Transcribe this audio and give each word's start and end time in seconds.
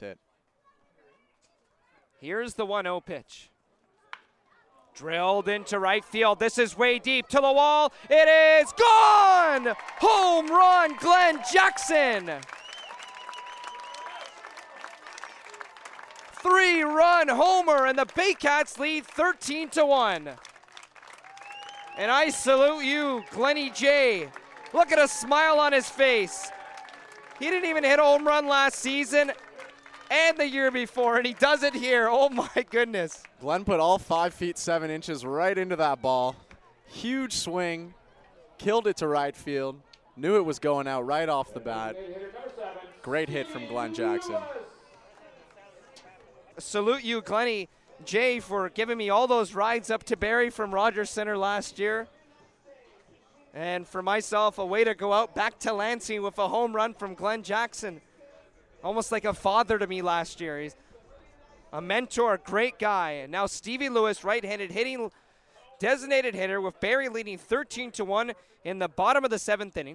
hit. 0.00 0.18
Here's 2.20 2.54
the 2.54 2.66
1 2.66 2.84
0 2.84 3.00
pitch. 3.00 3.50
Drilled 4.94 5.48
into 5.48 5.78
right 5.78 6.04
field. 6.04 6.38
This 6.38 6.56
is 6.56 6.76
way 6.76 6.98
deep 6.98 7.28
to 7.28 7.36
the 7.36 7.52
wall. 7.52 7.92
It 8.08 8.64
is 8.64 8.72
gone! 8.72 9.74
Home 9.98 10.48
run, 10.48 10.96
Glenn 10.96 11.40
Jackson! 11.52 12.30
Three 16.32 16.82
run 16.82 17.28
homer, 17.28 17.86
and 17.86 17.98
the 17.98 18.06
Baycats 18.06 18.78
lead 18.78 19.04
13 19.04 19.68
to 19.70 19.84
1. 19.84 20.30
And 21.98 22.10
I 22.10 22.30
salute 22.30 22.84
you, 22.84 23.22
Glenny 23.30 23.70
J. 23.70 24.28
Look 24.72 24.92
at 24.92 24.98
a 24.98 25.08
smile 25.08 25.58
on 25.58 25.72
his 25.72 25.88
face. 25.88 26.50
He 27.38 27.50
didn't 27.50 27.68
even 27.68 27.84
hit 27.84 27.98
a 27.98 28.02
home 28.02 28.26
run 28.26 28.48
last 28.48 28.78
season 28.78 29.32
and 30.10 30.36
the 30.36 30.48
year 30.48 30.70
before, 30.70 31.16
and 31.16 31.26
he 31.26 31.34
does 31.34 31.62
it 31.62 31.74
here. 31.74 32.08
Oh 32.10 32.28
my 32.28 32.66
goodness. 32.70 33.22
Glenn 33.40 33.64
put 33.64 33.80
all 33.80 33.98
five 33.98 34.34
feet 34.34 34.58
seven 34.58 34.90
inches 34.90 35.24
right 35.24 35.56
into 35.56 35.76
that 35.76 36.02
ball. 36.02 36.36
Huge 36.86 37.32
swing, 37.32 37.94
killed 38.58 38.86
it 38.86 38.96
to 38.98 39.08
right 39.08 39.36
field. 39.36 39.80
Knew 40.16 40.36
it 40.36 40.44
was 40.44 40.58
going 40.58 40.86
out 40.86 41.06
right 41.06 41.28
off 41.28 41.52
the 41.52 41.60
bat. 41.60 41.96
Great 43.02 43.28
hit 43.28 43.48
from 43.48 43.66
Glenn 43.66 43.92
Jackson. 43.92 44.36
Salute 46.58 47.04
you, 47.04 47.20
Glenny 47.20 47.68
Jay, 48.04 48.40
for 48.40 48.70
giving 48.70 48.96
me 48.96 49.10
all 49.10 49.26
those 49.26 49.54
rides 49.54 49.90
up 49.90 50.04
to 50.04 50.16
Barrie 50.16 50.50
from 50.50 50.74
Rogers 50.74 51.10
Center 51.10 51.36
last 51.36 51.78
year. 51.78 52.08
And 53.52 53.86
for 53.86 54.02
myself, 54.02 54.58
a 54.58 54.66
way 54.66 54.84
to 54.84 54.94
go 54.94 55.12
out 55.12 55.34
back 55.34 55.58
to 55.60 55.72
Lansing 55.72 56.22
with 56.22 56.38
a 56.38 56.48
home 56.48 56.74
run 56.74 56.94
from 56.94 57.14
Glenn 57.14 57.42
Jackson. 57.42 58.00
Almost 58.86 59.10
like 59.10 59.24
a 59.24 59.34
father 59.34 59.78
to 59.78 59.86
me 59.86 60.00
last 60.00 60.40
year. 60.40 60.60
He's 60.60 60.76
a 61.72 61.80
mentor, 61.80 62.38
great 62.38 62.78
guy. 62.78 63.10
And 63.12 63.32
now 63.32 63.46
Stevie 63.46 63.88
Lewis, 63.88 64.22
right-handed 64.22 64.70
hitting 64.70 65.10
designated 65.78 66.34
hitter 66.34 66.60
with 66.60 66.80
Barrie 66.80 67.08
leading 67.08 67.36
13 67.36 67.90
to 67.92 68.04
1 68.04 68.32
in 68.64 68.78
the 68.78 68.88
bottom 68.88 69.24
of 69.24 69.30
the 69.30 69.38
seventh 69.38 69.76
inning. 69.76 69.94